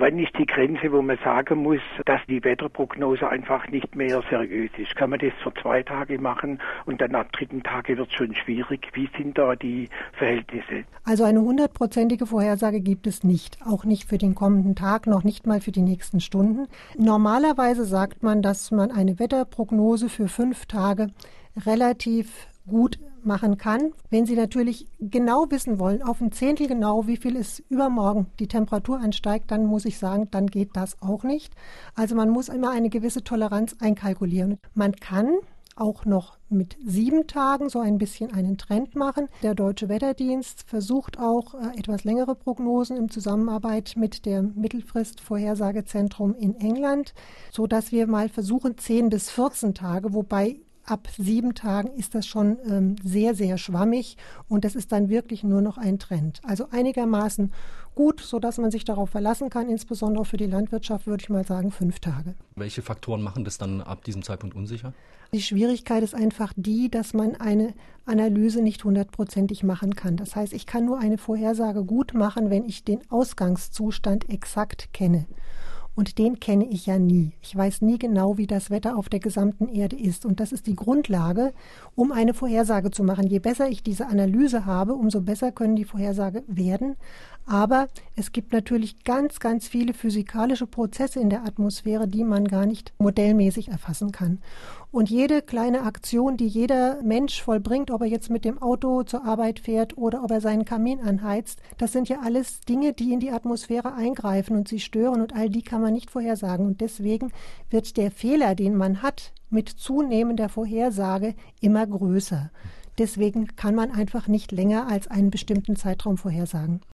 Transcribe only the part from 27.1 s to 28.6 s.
viel es übermorgen die